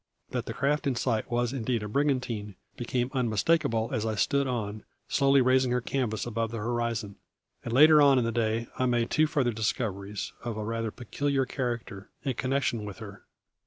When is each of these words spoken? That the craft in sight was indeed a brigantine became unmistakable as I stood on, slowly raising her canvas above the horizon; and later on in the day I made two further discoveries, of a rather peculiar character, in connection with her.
That 0.31 0.47
the 0.47 0.53
craft 0.55 0.87
in 0.87 0.95
sight 0.95 1.29
was 1.29 1.53
indeed 1.53 1.83
a 1.83 1.87
brigantine 1.87 2.55
became 2.75 3.11
unmistakable 3.13 3.91
as 3.93 4.03
I 4.03 4.15
stood 4.15 4.47
on, 4.47 4.83
slowly 5.07 5.41
raising 5.41 5.71
her 5.73 5.79
canvas 5.79 6.25
above 6.25 6.49
the 6.49 6.57
horizon; 6.57 7.17
and 7.63 7.71
later 7.71 8.01
on 8.01 8.17
in 8.17 8.25
the 8.25 8.31
day 8.31 8.65
I 8.79 8.87
made 8.87 9.11
two 9.11 9.27
further 9.27 9.51
discoveries, 9.51 10.33
of 10.43 10.57
a 10.57 10.63
rather 10.65 10.89
peculiar 10.89 11.45
character, 11.45 12.09
in 12.23 12.33
connection 12.33 12.83
with 12.83 12.97
her. 12.97 13.25